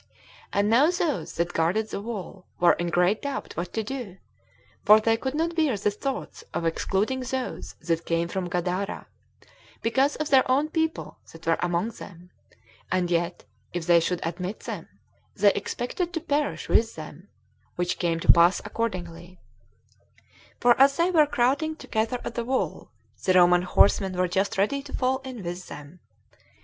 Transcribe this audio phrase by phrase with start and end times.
[0.51, 4.17] And now those that guarded the wall were in great doubt what to do;
[4.83, 9.05] for they could not bear the thoughts of excluding those that came from Gadara,
[9.83, 12.31] because of their own people that were among them;
[12.91, 13.43] and yet,
[13.73, 14.89] if they should admit them,
[15.35, 17.27] they expected to perish with them,
[17.75, 19.39] which came to pass accordingly;
[20.59, 22.89] for as they were crowding together at the wall,
[23.23, 25.99] the Roman horsemen were just ready to fall in with them.